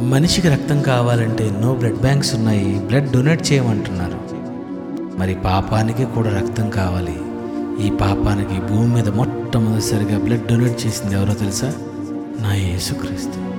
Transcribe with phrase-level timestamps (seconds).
[0.00, 4.24] మనిషికి రక్తం కావాలంటే ఎన్నో బ్లడ్ బ్యాంక్స్ ఉన్నాయి బ్లడ్ డొనేట్ చేయమంటున్నారు.
[5.18, 7.16] మరి పాపానికి కూడా రక్తం కావాలి.
[7.86, 11.72] ఈ పాపానికి భూమి మీద మొట్టమొదటిసారిగా బ్లడ్ డొనేట్ చేసింది ఎవరో తెలుసా?
[12.40, 13.54] నా యేసుక్రీస్తు.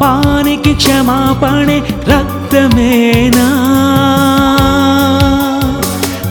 [0.00, 3.46] పాపానికి క్షమాపణే రక్తమేనా?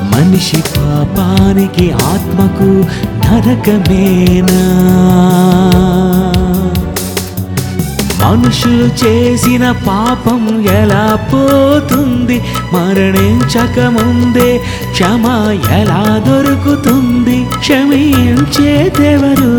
[0.03, 2.85] మనిషి పాపానికి ఆత్మకు
[3.25, 4.61] నరకమేనా?
[8.25, 12.41] మనుషులు చేసిన పాపం ఎలా పోతుంది?
[12.73, 17.45] మరణించకముందే క్షమ ఎలా దొరుకుతుంది?
[17.59, 19.53] క్షమించేదెవరు?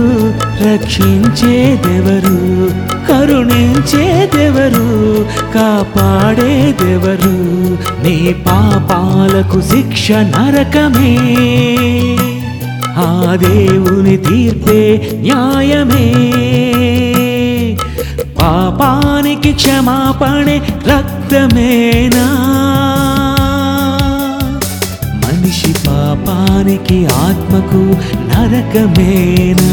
[0.72, 2.40] రక్షించేదెవరు?
[3.08, 4.90] కరుణించేదెవరు
[5.54, 6.50] కాపాడేదెవరు
[8.04, 11.18] నీ పాపాలకు శిక్ష నరకమే.
[12.96, 16.12] ఆ దేవుని తీర్పే న్యాయమే.
[18.40, 20.56] పాపానికి క్షమాపణే
[20.86, 22.26] రక్తమేనా?
[25.14, 29.70] మనిషి పాపానికి ఆత్మకు నరకమేనా?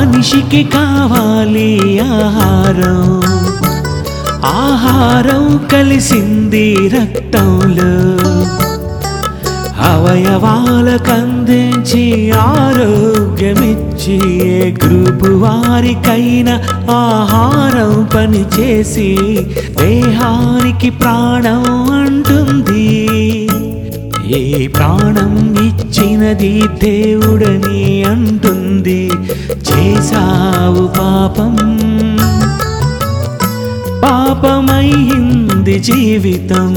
[0.00, 3.22] మనిషికి కావాలి ఆహారం.
[4.44, 7.92] ఆహారం కలిసింది రక్తంలో.
[9.82, 14.16] అవయవాలకు అందించి ఆరోగ్యమిచ్చి
[14.48, 16.54] ఏ గ్రూపు వారికైనా
[16.90, 19.18] ఆహారం పనిచేసి
[19.80, 23.00] దేహానికి ప్రాణం అంటుంది.
[24.26, 28.49] ఏ ప్రాణం ఇచ్చినది దేవుడని అంటూ
[30.10, 31.56] చేశావు పాపం.
[34.04, 36.76] పాపమైంది జీవితం.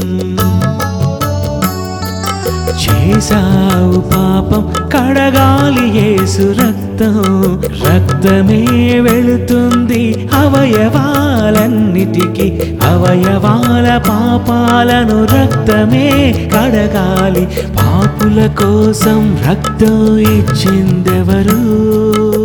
[2.84, 7.62] చేశావు పాపం కడగాలి ఏసు రక్తం.
[7.64, 12.78] రక్తమే వెళుతుంది అవయవాలన్నిటికీ.
[12.82, 17.48] అవయవాల పాపాలను రక్తమే కడగాలి.
[17.76, 22.43] పాపుల కోసం రక్తం ఇచ్చిందెవరు?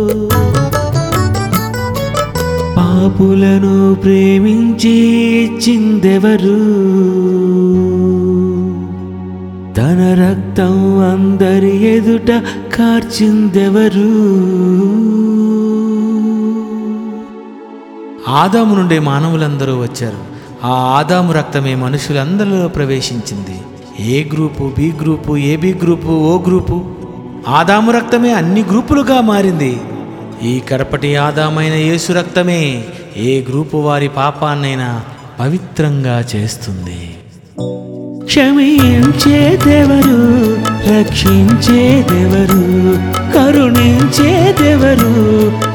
[3.00, 4.90] పాపులను ప్రేమించి
[5.44, 6.56] ఇచ్చిందెవరు?
[9.74, 12.28] తన రక్తం అందరి ఎదుట
[12.76, 14.10] కార్చిందెవరు?
[18.30, 20.16] ఆదాము నుండే మానవులందరూ వచ్చారు.
[20.64, 23.60] ఆ ఆదాము రక్తమే మనుషులందరిలో ప్రవేశించింది.
[24.12, 26.82] A group B group AB group O group?
[27.48, 29.80] ఆదాము రక్తమే అన్ని గ్రూపులుగా మారింది.
[30.44, 32.84] ఈ కడపటి ఆదామైన యేసు రక్తమే
[33.16, 35.02] ఏ గ్రూపు వారి పాపాన్నైనా
[35.40, 37.14] పవిత్రంగా చేస్తుంది.
[38.24, 39.20] క్షమించేదెవరు
[40.96, 42.62] రక్షించేదెవరు
[43.34, 45.12] కరుణించేదెవరు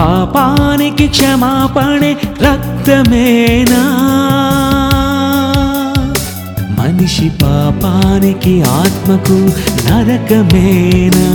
[0.01, 3.83] పాపానికి క్షమాపణే రక్తమేనా?
[6.79, 9.39] మనిషి పాపానికి ఆత్మకు
[9.87, 11.27] నరకమేనా?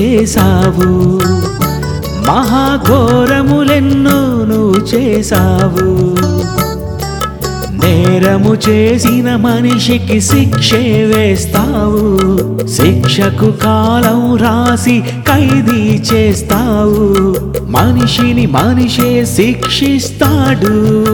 [0.00, 1.20] చేశావు?
[2.26, 6.16] మహాఘోరములెన్నో నువ్వు చేశావు.
[7.84, 12.66] నేరము చేసిన మనిషికి శిక్షే వేస్తావు.
[12.66, 17.34] శిక్షకు కాలం రాసి ఖైదీ చేస్తావు.
[17.62, 21.06] మనిషిని మనిషే శిక్షిస్తాడు.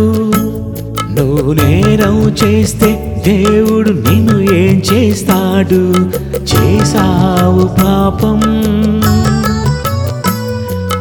[1.20, 6.10] నువ్వు నేరం చేస్తే దేవుడు నిన్ను ఏం చేస్తాడు?
[6.42, 8.40] చేసావు పాపం.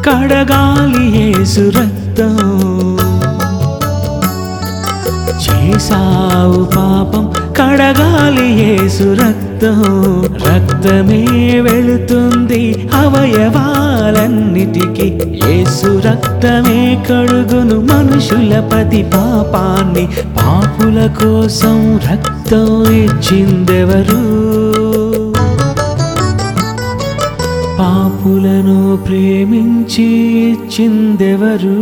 [0.06, 2.36] కడగాలి యేసు రక్తం.
[5.34, 10.24] చేసావు పాపం కడగాలి యేసు రక్తం.
[10.24, 15.20] రక్తమే వెళుతుంది అవయవాలన్నిటికీ.
[15.48, 20.08] యేసు రక్తమే కడుగును మనుషుల పతి పాపాన్ని.
[20.38, 24.71] పాపుల కోసం రక్తం ఇచ్చిందెవరు?
[27.82, 30.04] పాపులను ప్రేమించి
[30.50, 31.78] ఇచ్చిందెవరు?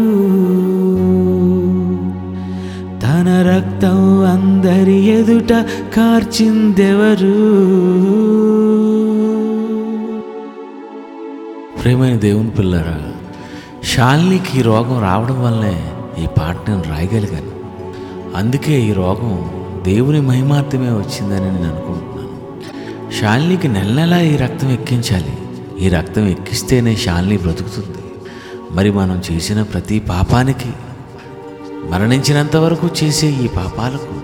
[3.00, 5.52] తన రక్తం అందరి ఎదుట
[5.96, 7.36] కార్చిందెవరు?
[11.82, 13.12] ప్రేమైన దేవుని పిల్లరా
[13.84, 15.84] శాలినికి ఈ రోగం రావడం వల్లే
[16.22, 17.52] ఈ పాట నేను రాయగలిగాను.
[18.36, 19.50] అందుకే ఈ రోగం
[19.82, 22.34] దేవుని మహిమార్థమే వచ్చిందని నేను అనుకుంటున్నాను.
[23.20, 25.32] శాలినికి నెల నెలా ఈ రక్తం ఎక్కించాలి.
[25.80, 27.98] ఈ రక్తం ఎక్కిస్తేనే శాలిని బ్రతుకుతుంది.
[28.70, 30.72] మరి మనం చేసిన ప్రతి పాపానికి
[31.88, 34.14] మరణించినంత వరకు చేసే ఈ పాపాలకు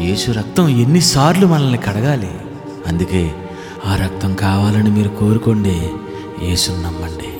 [0.00, 2.30] యేసు రక్తం ఎన్నిసార్లు మనల్ని కడగాలి.
[2.86, 3.32] అందుకే
[3.86, 5.90] ఆ రక్తం కావాలని మీరు కోరుకోండి
[6.42, 7.30] యేసుని నమ్మండి.